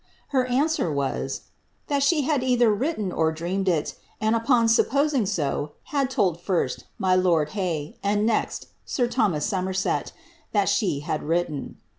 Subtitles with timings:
[0.29, 4.87] Her answer was, * that either she had written or dreamed it, and, upon tup
[4.89, 10.11] posing so, had told first, my lord Hay, and next, sir Thomas Somerset,
[10.53, 11.77] that she had written.'